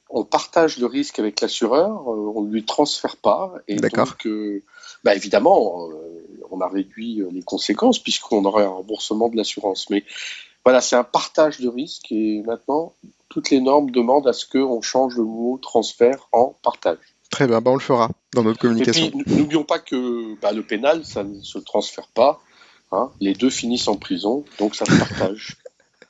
[0.09, 3.53] On partage le risque avec l'assureur, euh, on ne lui transfère pas.
[3.67, 4.63] Et donc, euh,
[5.03, 5.89] bah évidemment,
[6.51, 9.91] on a réduit les conséquences puisqu'on aurait un remboursement de l'assurance.
[9.91, 10.05] Mais
[10.65, 12.95] voilà, c'est un partage de risque et maintenant,
[13.29, 17.14] toutes les normes demandent à ce qu'on change le mot transfert en partage.
[17.35, 19.11] Très bien, bah, on le fera dans notre communication.
[19.27, 22.41] n'oublions pas que bah, le pénal, ça ne se transfère pas.
[22.93, 23.11] hein.
[23.21, 25.57] Les deux finissent en prison, donc ça se partage.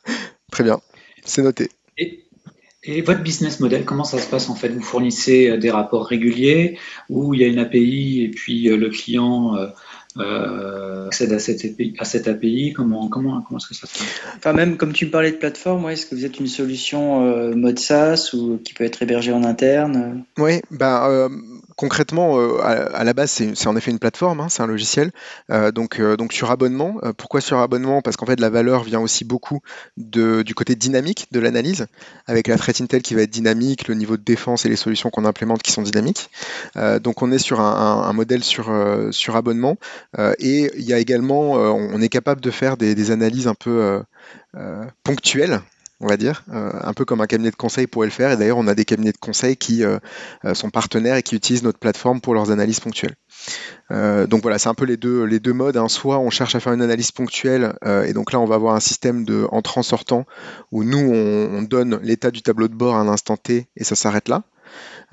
[0.53, 0.83] Très bien,
[1.25, 1.71] c'est noté.
[1.97, 2.27] Et,
[2.83, 4.69] et votre business model, comment ça se passe en fait?
[4.69, 8.77] Vous fournissez euh, des rapports réguliers où il y a une API et puis euh,
[8.77, 9.57] le client
[10.18, 13.87] euh, euh, accède à cette API, à cette API comment, comment, comment est-ce que ça
[13.87, 14.20] se passe?
[14.37, 17.27] Enfin, même comme tu me parlais de plateforme, ouais, est-ce que vous êtes une solution
[17.27, 20.24] euh, mode SaaS ou qui peut être hébergée en interne?
[20.38, 21.29] Oui, bah, euh,
[21.77, 25.11] concrètement, euh, à, la base, c'est en effet une plateforme, hein, c'est un logiciel.
[25.51, 27.01] Euh, donc, euh, donc sur abonnement.
[27.17, 28.03] Pourquoi sur abonnement?
[28.03, 29.61] Parce qu'en fait, la valeur vient aussi beaucoup
[29.97, 31.87] du côté dynamique de l'analyse,
[32.27, 35.11] avec la threat intel qui va être dynamique, le niveau de défense et les solutions
[35.11, 36.31] qu'on implémente qui sont dynamiques.
[37.03, 38.71] Donc, on est sur un, modèle sur,
[39.35, 39.77] abonnement.
[40.39, 44.03] Et il y a également, on est capable de faire des, analyses un peu
[45.03, 45.61] ponctuelles.
[46.07, 48.31] On va dire, euh, un peu comme un cabinet de conseil pourrait le faire.
[48.31, 49.99] Et d'ailleurs, on a des cabinets de conseil qui euh,
[50.45, 53.14] euh, sont partenaires et qui utilisent notre plateforme pour leurs analyses ponctuelles.
[53.90, 55.79] Donc voilà, c'est un peu les deux, modes.
[55.79, 55.88] hein.
[55.88, 57.75] Soit on cherche à faire une analyse ponctuelle,
[58.07, 60.25] et donc là on va avoir un système de entrant-sortant
[60.73, 63.85] où nous on, on donne l'état du tableau de bord à un instant T et
[63.85, 64.45] ça s'arrête là.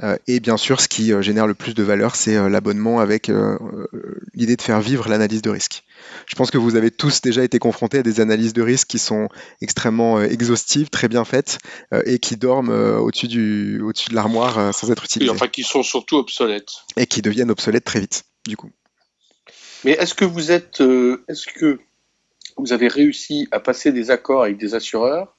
[0.04, 3.00] Euh, et bien sûr, ce qui euh, génère le plus de valeur, c'est euh, l'abonnement
[3.00, 3.32] avec
[4.34, 5.84] l'idée de faire vivre l'analyse de risque.
[6.26, 9.00] Je pense que vous avez tous déjà été confrontés à des analyses de risque qui
[9.00, 9.30] sont
[9.62, 11.60] extrêmement exhaustives, très bien faites,
[12.06, 15.84] et qui dorment au-dessus du, au-dessus de l'armoire sans être Et utilisées, enfin, qui sont
[15.84, 16.72] surtout obsolètes.
[16.98, 18.72] et qui deviennent obsolètes très vite, du coup.
[19.84, 20.82] Mais est-ce que vous êtes,
[21.28, 21.80] est-ce que
[22.58, 25.36] vous avez réussi à passer des accords avec des assureurs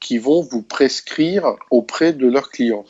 [0.00, 2.86] qui vont vous prescrire auprès de leurs clients?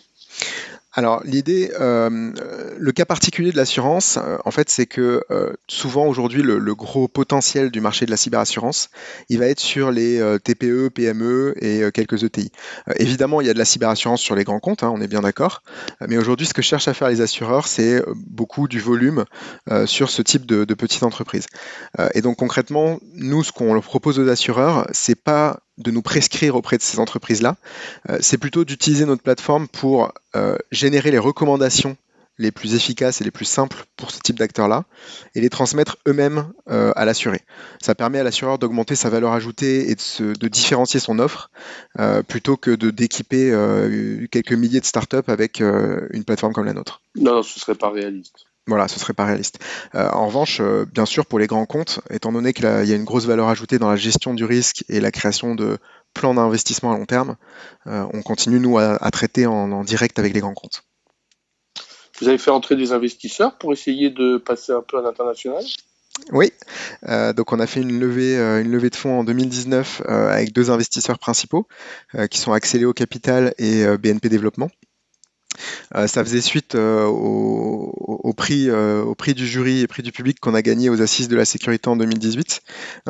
[0.92, 5.22] Alors l'idée, euh, euh, le cas particulier de l'assurance, euh, en fait, c'est que
[5.68, 8.90] souvent aujourd'hui le, gros potentiel du marché de la cyberassurance,
[9.28, 12.50] il va être sur les TPE, PME et quelques ETI.
[12.96, 15.20] Évidemment, il y a de la cyberassurance sur les grands comptes, hein, on est bien
[15.20, 15.62] d'accord.
[16.06, 19.24] Mais aujourd'hui, ce que cherchent à faire les assureurs, c'est beaucoup du volume
[19.86, 21.46] sur ce type de, de petites entreprises.
[21.98, 26.02] Euh, et donc concrètement, nous, ce qu'on leur propose aux assureurs, c'est pas de nous
[26.02, 27.56] prescrire auprès de ces entreprises-là,
[28.08, 31.96] euh, c'est plutôt d'utiliser notre plateforme pour euh, générer les recommandations
[32.38, 34.84] les plus efficaces et les plus simples pour ce type d'acteurs-là
[35.34, 37.42] et les transmettre eux-mêmes euh, à l'assuré.
[37.82, 41.50] Ça permet à l'assureur d'augmenter sa valeur ajoutée et de, différencier son offre
[42.28, 43.52] plutôt que de d'équiper
[44.30, 47.02] quelques milliers de startups avec une plateforme comme la nôtre.
[47.14, 48.46] Non, non, ce serait pas réaliste.
[48.70, 49.58] Voilà, ce serait pas réaliste.
[49.96, 52.94] Euh, en revanche, euh, bien sûr, pour les grands comptes, étant donné qu'il y a
[52.94, 55.78] une grosse valeur ajoutée dans la gestion du risque et la création de
[56.14, 57.34] plans d'investissement à long terme,
[57.88, 60.84] euh, on continue, nous, à, à traiter en, en direct avec les grands comptes.
[62.20, 65.64] Vous avez fait entrer des investisseurs pour essayer de passer un peu à l'international?
[66.32, 66.52] Oui,
[67.34, 70.70] donc on a fait une levée, une levée de fonds en 2019 euh, avec deux
[70.70, 71.66] investisseurs principaux
[72.30, 74.68] qui sont Accéléo Capital et BNP Développement.
[75.94, 77.92] Euh, ça faisait suite euh, au,
[78.30, 81.02] au prix, euh, au prix du jury et prix du public qu'on a gagné aux
[81.02, 82.62] assises de la sécurité en 2018,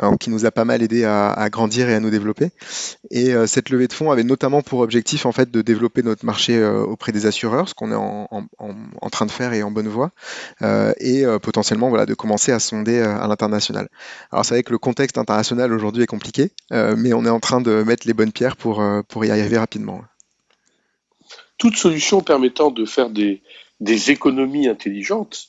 [0.03, 2.49] euh, qui nous a pas mal aidé à, grandir et à nous développer.
[3.09, 6.63] Et cette levée de fonds avait notamment pour objectif en fait de développer notre marché
[6.63, 10.11] auprès des assureurs, ce qu'on est en, train de faire et en bonne voie,
[10.99, 13.89] et potentiellement voilà de commencer à sonder à l'international.
[14.31, 17.61] Alors c'est vrai que le contexte international aujourd'hui est compliqué, mais on est en train
[17.61, 18.81] de mettre les bonnes pierres pour
[19.25, 20.01] y arriver rapidement.
[21.61, 23.43] Toute solution permettant de faire des,
[23.79, 25.45] des économies intelligentes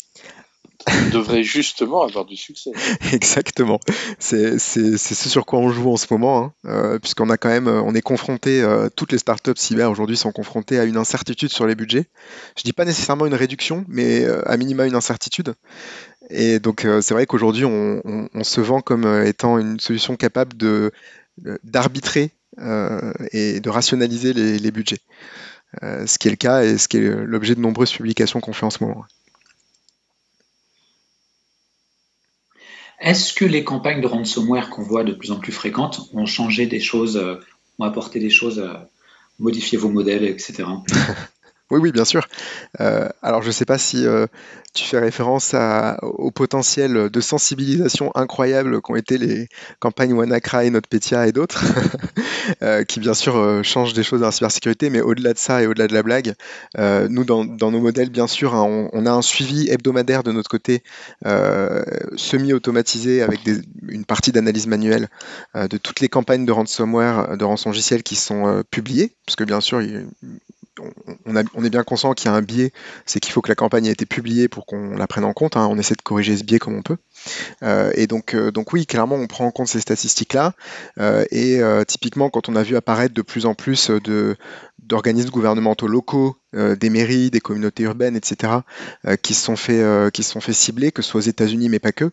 [1.13, 2.71] devrait justement avoir du succès.
[3.13, 3.81] Exactement.
[4.19, 7.69] C'est ce sur quoi on joue en ce moment, hein, euh, puisqu'on a quand même,
[7.69, 11.51] euh, on est confronté, euh, toutes les startups cyber aujourd'hui sont confrontées à une incertitude
[11.51, 12.07] sur les budgets.
[12.59, 15.55] Je dis pas nécessairement une réduction, mais euh, à minima une incertitude.
[16.31, 20.57] Et donc c'est vrai qu'aujourd'hui on, on- on se vend comme étant une solution capable
[20.57, 20.93] de
[21.65, 22.31] d'arbitrer
[23.33, 25.01] et de rationaliser les, les budgets.
[25.83, 28.53] Euh, ce qui est le cas et ce qui est l'objet de nombreuses publications qu'on
[28.53, 29.05] fait en ce moment.
[33.01, 36.67] Est-ce que les campagnes de ransomware qu'on voit de plus en plus fréquentes ont changé
[36.67, 37.35] des choses, euh,
[37.79, 38.75] ont apporté des choses, euh,
[39.41, 40.65] modifié vos modèles, etc.
[41.73, 42.29] Oui, oui, bien sûr.
[42.83, 44.27] Euh, alors, je ne sais pas si euh,
[44.75, 45.55] tu fais référence
[46.03, 49.49] au potentiel de sensibilisation incroyable qu'ont été les
[49.81, 51.65] campagnes WannaCry, NotPetya et d'autres,
[52.63, 55.67] euh, qui bien sûr changent des choses dans la cybersécurité, mais au-delà de ça et
[55.67, 56.35] au-delà de la blague,
[56.77, 60.83] nous, dans, nos modèles, bien sûr, hein, on, a un suivi hebdomadaire de notre côté,
[62.17, 63.41] semi-automatisé, avec
[63.89, 65.09] une partie d'analyse manuelle
[65.55, 69.81] de toutes les campagnes de ransomware, de rançongiciel qui sont publiées, parce bien sûr,
[71.27, 72.73] on, est bien conscient qu'il y a un biais,
[73.05, 75.57] c'est qu'il faut que la campagne ait été publiée pour qu'on la prenne en compte.
[75.57, 75.69] Hein.
[75.71, 76.97] on essaie de corriger ce biais comme on peut.
[77.63, 80.55] Euh, et donc, euh, donc oui, clairement, on prend en compte ces statistiques-là.
[80.99, 83.91] Euh, et typiquement, quand on a vu apparaître de plus en plus
[84.79, 88.53] d'organismes gouvernementaux locaux, des mairies, des communautés urbaines, etc.,
[89.23, 91.93] qui se sont fait qui sont fait cibler, que ce soit aux États-Unis mais pas
[91.93, 92.11] que.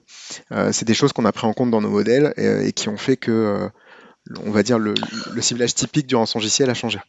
[0.71, 3.17] c'est des choses qu'on a pris en compte dans nos modèles et, qui ont fait
[3.17, 3.69] que
[4.45, 4.93] on va dire le,
[5.41, 6.99] ciblage typique du rançongiciel a changé.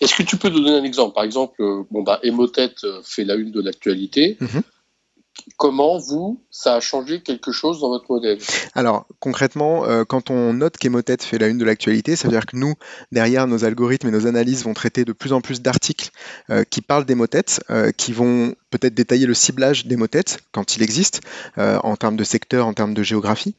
[0.00, 1.14] Est-ce que tu peux nous donner un exemple?
[1.14, 4.36] Par exemple, euh, bon bah Emotet euh, fait la une de l'actualité.
[4.40, 4.62] Mhm.
[5.56, 8.38] Comment, vous, ça a changé quelque chose dans votre modèle?
[8.74, 12.46] Alors, concrètement, euh, quand on note qu'Emotet fait la une de l'actualité, ça veut dire
[12.46, 12.74] que nous,
[13.10, 16.10] derrière nos algorithmes et nos analyses, vont traiter de plus en plus d'articles
[16.70, 17.44] qui parlent d'Emotet,
[17.96, 21.20] qui vont peut-être détailler le ciblage d'Emotet quand il existe,
[21.56, 23.56] en termes de secteur, en termes de géographie.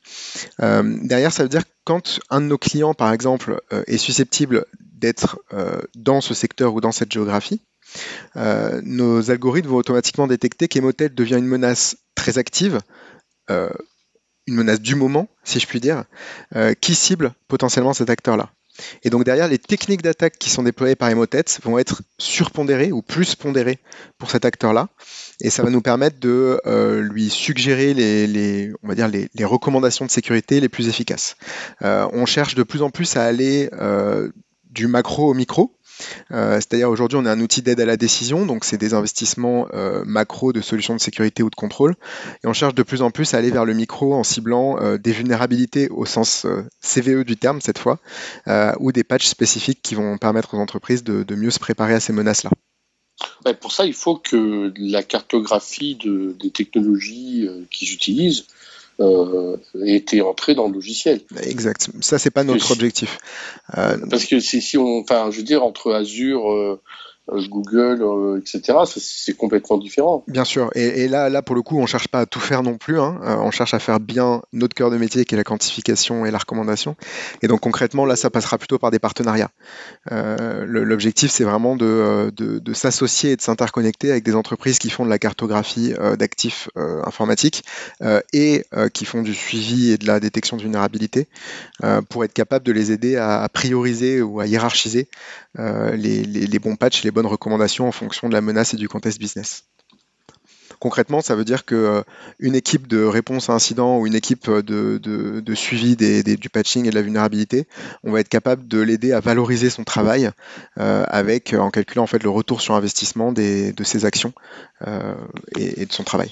[0.60, 5.39] derrière, ça veut dire que quand un de nos clients, par exemple, est susceptible d'être
[5.54, 7.62] euh, dans ce secteur ou dans cette géographie,
[8.36, 12.80] euh, nos algorithmes vont automatiquement détecter qu'Emotet devient une menace très active,
[13.50, 13.69] euh,
[14.48, 16.06] une menace du moment, si je puis dire,
[16.82, 18.52] qui cible potentiellement cet acteur-là.
[19.04, 23.02] Et donc derrière, les techniques d'attaque qui sont déployées par Emotet vont être surpondérées ou
[23.02, 23.80] plus pondérées
[24.18, 24.90] pour cet acteur-là.
[25.42, 26.60] Et ça va nous permettre de
[27.02, 28.72] lui suggérer les,
[29.44, 31.36] recommandations de sécurité les plus efficaces.
[31.82, 33.70] on cherche de plus en plus à aller
[34.76, 35.76] du macro au micro.
[36.31, 39.67] Euh, c'est-à-dire aujourd'hui on a un outil d'aide à la décision, donc c'est des investissements
[39.73, 41.95] euh, macro de solutions de sécurité ou de contrôle,
[42.43, 44.97] et on cherche de plus en plus à aller vers le micro en ciblant euh,
[44.97, 46.45] des vulnérabilités au sens
[46.81, 47.99] CVE du terme cette fois,
[48.79, 52.13] ou des patchs spécifiques qui vont permettre aux entreprises de, mieux se préparer à ces
[52.13, 52.51] menaces-là.
[53.60, 58.45] pour ça, il faut que la cartographie des technologies qu'ils utilisent
[58.99, 61.21] euh, été entré dans le logiciel.
[61.43, 61.89] Exact.
[62.01, 63.17] Ça, c'est pas notre objectif.
[63.77, 66.81] Euh, parce que si, si on, enfin, je veux dire, entre Azure, euh,
[67.28, 68.80] Google, euh, etc.
[68.86, 70.24] C'est complètement différent.
[70.28, 70.70] Bien sûr.
[70.76, 73.00] Et, là, pour le coup, on cherche pas à tout faire non plus.
[73.00, 73.20] Hein.
[73.24, 76.32] Euh, on cherche à faire bien notre cœur de métier, qui est la quantification et
[76.32, 76.96] la recommandation.
[77.42, 79.50] Et donc concrètement, là, ça passera plutôt par des partenariats.
[80.12, 82.32] L'objectif, c'est vraiment de,
[82.74, 87.64] s'associer et de s'interconnecter avec des entreprises qui font de la cartographie d'actifs informatiques
[88.34, 91.28] et qui font du suivi et de la détection de vulnérabilité
[92.10, 95.08] pour être capable de les aider à, prioriser ou à hiérarchiser
[95.58, 99.63] les bons patchs, les bonnes recommandations en fonction de la menace et du contexte business.
[100.80, 102.01] Concrètement, ça veut dire que euh,
[102.38, 106.95] une équipe de réponse à incident ou une équipe de, suivi du patching et de
[106.95, 107.65] la vulnérabilité,
[108.04, 110.30] on va être capable de l'aider à valoriser son travail
[110.78, 114.34] euh, avec en calculant en fait le retour sur investissement de ses actions
[114.86, 115.15] euh,
[115.58, 116.32] et, de son travail.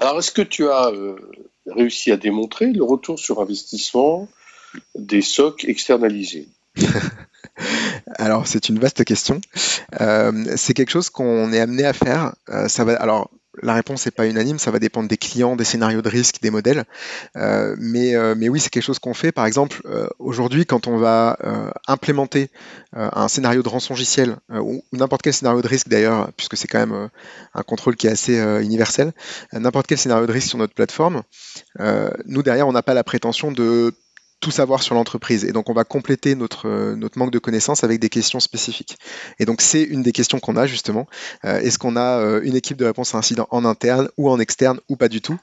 [0.00, 0.90] Alors, est-ce que tu as
[1.66, 4.28] réussi à démontrer le retour sur investissement
[4.94, 6.48] des SOC externalisés?
[8.16, 9.40] alors, c'est une vaste question.
[10.00, 12.34] Euh, c'est quelque chose qu'on est amené à faire.
[12.50, 13.30] Euh, va, alors,
[13.62, 16.50] la réponse n'est pas unanime, ça va dépendre des clients, des scénarios de risque, des
[16.50, 16.84] modèles.
[17.36, 19.32] Euh, mais, oui, c'est quelque chose qu'on fait.
[19.32, 19.82] Par exemple,
[20.18, 21.36] aujourd'hui, quand on va
[21.88, 22.48] implémenter
[22.92, 27.10] un scénario de rançongiciel, ou n'importe quel scénario de risque d'ailleurs, puisque c'est quand même
[27.52, 29.12] un contrôle qui est assez universel,
[29.52, 31.22] n'importe quel scénario de risque sur notre plateforme,
[32.26, 33.92] nous derrière, on n'a pas la prétention de
[34.40, 35.44] tout savoir sur l'entreprise.
[35.44, 38.96] Et donc, on va compléter notre, euh, notre manque de connaissances avec des questions spécifiques.
[39.38, 41.06] Et donc, c'est une des questions qu'on a justement.
[41.44, 44.40] Euh, est-ce qu'on a euh, une équipe de réponse à incident en interne ou en
[44.40, 45.38] externe ou pas du tout?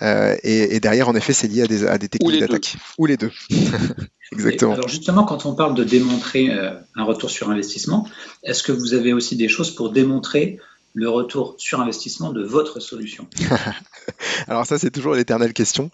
[0.00, 2.76] Et, derrière, en effet, c'est lié à des, à des techniques d'attaque.
[2.98, 3.30] Ou les deux.
[4.32, 4.72] Exactement.
[4.72, 8.08] alors justement, quand on parle de démontrer un retour sur investissement,
[8.42, 10.58] est-ce que vous avez aussi des choses pour démontrer
[10.94, 13.26] le retour sur investissement de votre solution
[14.48, 15.90] Alors ça, c'est toujours l'éternelle question.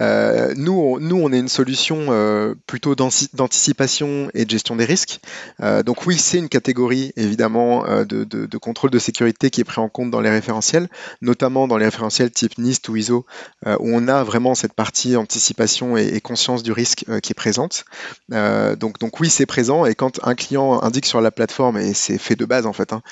[0.00, 4.84] Euh, nous, on, nous, on est une solution euh, plutôt d'anticipation et de gestion des
[4.84, 5.20] risques.
[5.60, 9.88] Euh, donc oui, c'est une catégorie évidemment de, contrôle de sécurité qui est pris en
[9.88, 10.88] compte dans les référentiels,
[11.22, 13.26] notamment dans les référentiels type NIST ou ISO,
[13.66, 17.84] où on a vraiment cette partie anticipation et, conscience du risque qui est présente.
[18.30, 19.86] donc, donc oui, c'est présent.
[19.86, 22.92] Et quand un client indique sur la plateforme, et c'est fait de base en fait,
[22.92, 23.02] hein,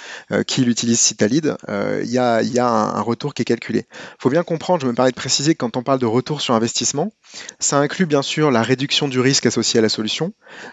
[0.47, 3.87] qu'il utilise Citalid, il y a, un, retour qui est calculé.
[4.19, 6.55] faut bien comprendre, je me permets de préciser que quand on parle de retour sur
[6.55, 7.13] investissement,
[7.59, 10.33] ça inclut bien sûr la réduction du risque associé à la solution,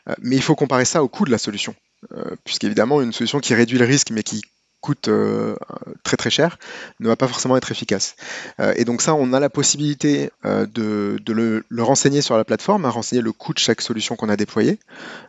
[0.10, 1.76] euh, mais il faut comparer ça au coût de la solution.
[2.14, 4.42] Euh, puisqu'évidemment, une solution qui réduit le risque mais qui
[4.82, 5.56] coûte euh,
[6.04, 6.58] très très cher
[7.00, 8.16] ne va pas forcément être efficace.
[8.60, 12.86] Euh, et donc ça, on a la possibilité euh, de, le, renseigner sur la plateforme,
[12.86, 14.80] à renseigner le coût de chaque solution qu'on a déployée.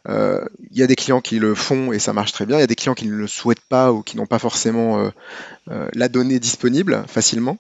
[0.09, 2.57] Il y a des clients qui le font et ça marche très bien.
[2.57, 5.11] Il y a des clients qui ne le souhaitent pas ou qui n'ont pas forcément
[5.67, 7.59] la donnée disponible facilement.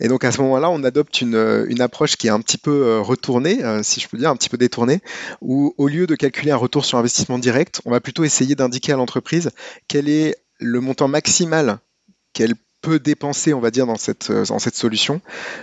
[0.00, 3.00] Et donc à ce moment-là, on adopte une, une, approche qui est un petit peu
[3.00, 5.00] retournée, si je peux dire, un petit peu détournée,
[5.40, 8.92] où au lieu de calculer un retour sur investissement direct, on va plutôt essayer d'indiquer
[8.92, 9.50] à l'entreprise
[9.88, 11.78] quel est le montant maximal
[12.32, 15.22] qu'elle peut dépenser, on va dire, dans cette, euh, dans cette solution,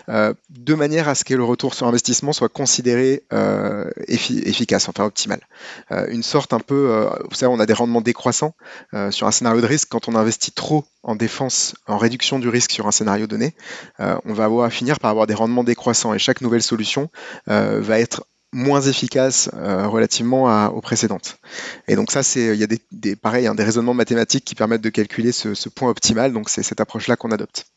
[0.10, 5.06] euh, de manière à ce que le retour sur investissement soit considéré euh, efficace, enfin
[5.06, 5.40] optimal.
[6.10, 8.56] une sorte un peu, vous savez, on a des rendements décroissants
[9.12, 9.90] sur un scénario de risque.
[9.90, 13.54] Quand on investit trop en défense, en réduction du risque sur un scénario donné,
[14.00, 17.10] on va avoir, finir par avoir des rendements décroissants et chaque nouvelle solution
[17.48, 21.38] va être moins efficace euh, relativement aux précédentes.
[21.88, 24.82] Et donc ça, c'est il y a des, pareil, hein, des raisonnements mathématiques qui permettent
[24.82, 26.34] de calculer ce, point optimal.
[26.34, 27.68] Donc c'est cette approche-là qu'on adopte.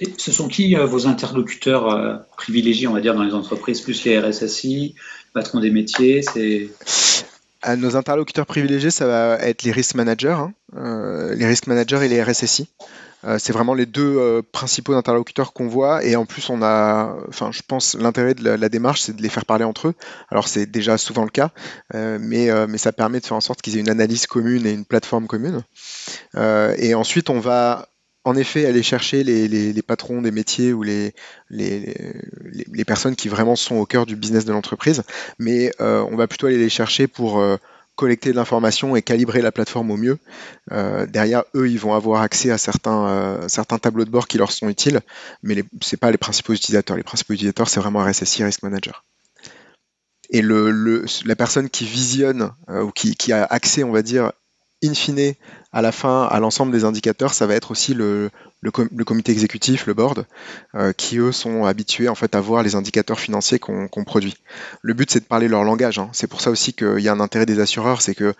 [0.00, 3.80] Et ce sont qui euh, vos interlocuteurs euh, privilégiés, on va dire, dans les entreprises,
[3.80, 4.94] plus les RSSI,
[5.32, 6.70] patrons des métiers c'est...
[7.76, 10.54] nos interlocuteurs privilégiés, ça va être les risk managers, hein,
[11.34, 12.68] les risk managers et les RSSI.
[13.24, 17.16] Euh, c'est vraiment les deux euh, principaux interlocuteurs qu'on voit et en plus on a,
[17.28, 19.94] enfin je pense l'intérêt de la, démarche c'est de les faire parler entre eux.
[20.28, 21.50] Alors c'est déjà souvent le cas,
[21.94, 24.72] euh, mais, mais ça permet de faire en sorte qu'ils aient une analyse commune et
[24.72, 25.62] une plateforme commune.
[26.36, 27.88] et ensuite on va
[28.24, 31.12] en effet aller chercher les, patrons des métiers ou les,
[31.50, 35.02] les, personnes qui vraiment sont au cœur du business de l'entreprise,
[35.38, 37.42] mais on va plutôt aller les chercher pour
[37.96, 40.18] collecter de l'information et calibrer la plateforme au mieux.
[40.70, 44.38] Euh, derrière, eux, ils vont avoir accès à certains, euh, certains tableaux de bord qui
[44.38, 45.00] leur sont utiles,
[45.42, 46.96] mais ce n'est pas les principaux utilisateurs.
[46.96, 49.04] Les principaux utilisateurs, c'est vraiment RSSI, Risk Manager.
[50.30, 54.32] Et la personne qui visionne euh, ou qui, a accès, on va dire,
[54.82, 55.34] in fine,
[55.72, 58.30] à la fin, à l'ensemble des indicateurs, ça va être aussi le,
[59.04, 60.26] comité exécutif, le board,
[60.74, 64.36] euh, qui eux sont habitués en fait à voir les indicateurs financiers qu'on produit.
[64.82, 65.98] Le but c'est de parler leur langage.
[65.98, 66.10] Hein.
[66.12, 68.34] C'est pour ça aussi qu'il y a un intérêt des assureurs, c'est que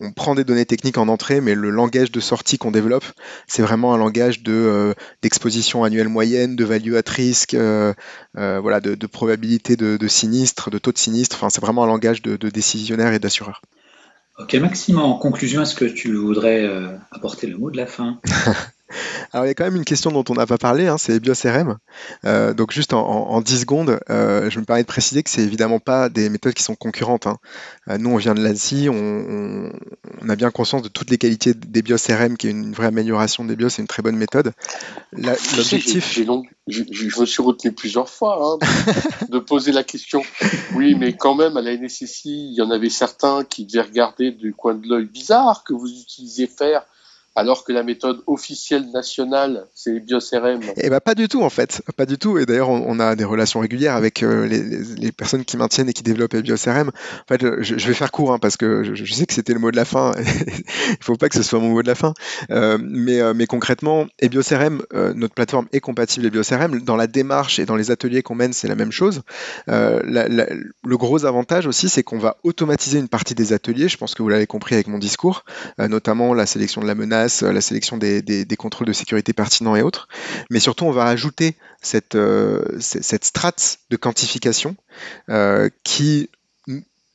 [0.00, 3.04] on, prend des données techniques en entrée, mais le langage de sortie qu'on développe,
[3.46, 7.94] c'est vraiment un langage euh, d'exposition annuelle moyenne, de value at risk, euh,
[8.34, 11.46] voilà, de, probabilité de, sinistre, de taux de sinistre.
[11.48, 13.62] C'est vraiment un langage de décisionnaire et d'assureur.
[14.38, 16.68] Ok, Maxime, en conclusion, est-ce que tu voudrais
[17.10, 18.20] apporter le mot de la fin?
[19.32, 21.20] Alors il y a quand même une question dont on n'a pas parlé, hein, c'est
[21.20, 21.76] BioCRM.
[22.24, 25.78] Euh, donc juste en, 10 secondes, euh, je me permets de préciser que c'est évidemment
[25.78, 27.26] pas des méthodes qui sont concurrentes.
[27.26, 27.38] Hein.
[27.88, 29.70] Euh, nous on vient de l'ANSI, on,
[30.28, 33.56] a bien conscience de toutes les qualités des BioCRM, qui est une vraie amélioration des
[33.56, 34.52] bios, c'est une très bonne méthode.
[35.12, 36.18] L'objectif...
[36.68, 38.92] Je, me suis retenu plusieurs fois hein,
[39.28, 40.22] de poser la question.
[40.74, 44.30] Oui, mais quand même, à la NSSI, il y en avait certains qui devaient regarder
[44.30, 46.84] du coin de l'œil bizarre que vous utilisiez faire
[47.34, 50.60] alors que la méthode officielle nationale, c'est BioCRM.
[50.76, 52.38] Eh ben pas du tout en fait, pas du tout.
[52.38, 56.02] Et d'ailleurs, on, a des relations régulières avec euh, les, personnes qui maintiennent et qui
[56.02, 56.88] développent BioCRM.
[56.88, 59.70] En fait, je, vais faire court hein, parce que je, sais que c'était le mot
[59.70, 60.12] de la fin.
[60.88, 62.12] Il faut pas que ce soit mon mot de la fin.
[62.50, 66.82] Euh, mais, euh, mais concrètement, notre plateforme est compatible avec BioCRM.
[66.82, 69.22] Dans la démarche et dans les ateliers qu'on mène, c'est la même chose.
[69.68, 73.88] le gros avantage aussi, c'est qu'on va automatiser une partie des ateliers.
[73.88, 75.44] Je pense que vous l'avez compris avec mon discours,
[75.78, 79.82] notamment la sélection de la menace euh, la sélection des, contrôles de sécurité pertinents et
[79.82, 80.08] autres.
[80.50, 84.76] Mais surtout, on va ajouter cette, euh, cette strate de quantification
[85.28, 86.28] euh, qui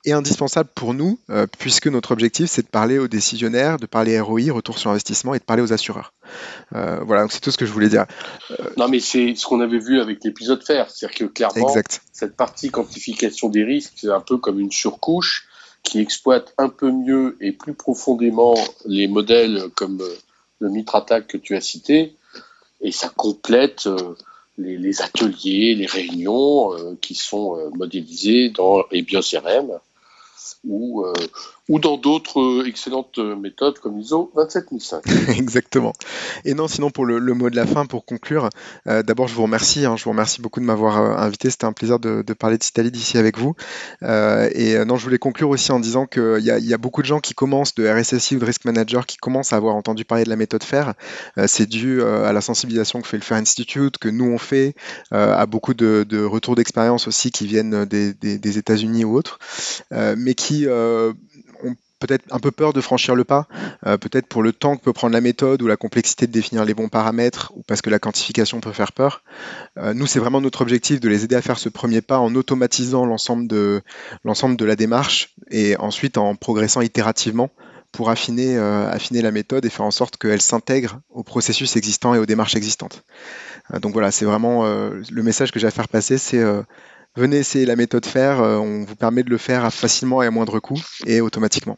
[0.05, 1.19] est indispensable pour nous,
[1.59, 5.39] puisque notre objectif, c'est de parler aux décisionnaires, de parler ROI, retour sur investissement, et
[5.39, 6.13] de parler aux assureurs.
[6.71, 8.05] voilà, donc c'est tout ce que je voulais dire.
[8.77, 11.73] Non, mais c'est ce qu'on avait vu avec l'épisode faire, c'est-à-dire que clairement,
[12.13, 15.49] cette partie quantification des risques, c'est un peu comme une surcouche
[15.83, 20.15] qui exploite un peu mieux et plus profondément les modèles comme euh,
[20.59, 22.15] le Mitratac que tu as cité,
[22.81, 24.15] et ça complète euh,
[24.57, 29.79] les, ateliers, les réunions euh, qui sont modélisés dans les BioCRM
[30.65, 31.13] ou, euh,
[31.69, 35.03] ou dans d'autres euh, excellentes méthodes comme l'ISO 27005.
[35.37, 35.93] Exactement.
[36.45, 38.49] Et non, sinon pour le, mot de la fin, pour conclure,
[38.87, 41.73] euh, d'abord je vous remercie, hein, je vous remercie beaucoup de m'avoir invité, c'était un
[41.73, 43.55] plaisir de, parler de Citali d'ici avec vous.
[44.01, 47.19] et non, je voulais conclure aussi en disant qu'il y, y, a beaucoup de gens
[47.19, 50.29] qui commencent de RSSI ou de Risk Manager qui commencent à avoir entendu parler de
[50.29, 50.93] la méthode FAIR.
[51.47, 54.75] c'est dû à la sensibilisation que fait le FAIR Institute, que nous on fait,
[55.11, 59.39] à beaucoup de, retours d'expérience aussi qui viennent des, États-Unis ou autres,
[59.91, 61.13] mais qui euh,
[61.99, 63.47] peut-être un peu peur de franchir le pas,
[63.85, 66.65] euh, peut-être pour le temps que peut prendre la méthode ou la complexité de définir
[66.65, 69.23] les bons paramètres, ou parce que la quantification peut faire peur.
[69.77, 72.35] Euh, nous, c'est vraiment notre objectif de les aider à faire ce premier pas en
[72.35, 73.81] automatisant l'ensemble de,
[74.23, 77.49] de la démarche et ensuite en progressant itérativement
[77.91, 82.19] pour affiner, affiner la méthode et faire en sorte qu'elle s'intègre au processus existant et
[82.19, 83.03] aux démarches existantes.
[83.81, 86.43] donc voilà, c'est vraiment le message que j'ai à faire passer, c'est
[87.15, 90.59] venez essayer la méthode faire, on vous permet de le faire facilement et à moindre
[90.59, 91.77] coût et automatiquement.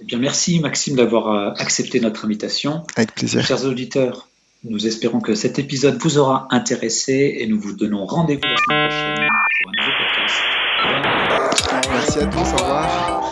[0.00, 2.84] Eh bien, merci Maxime d'avoir accepté notre invitation.
[2.96, 3.44] Avec plaisir.
[3.44, 4.28] Chers auditeurs,
[4.64, 8.88] nous espérons que cet épisode vous aura intéressé et nous vous donnons rendez-vous la semaine
[8.88, 9.28] prochaine
[9.62, 10.60] pour un nouveau podcast.
[11.90, 13.30] Merci à tous, au revoir.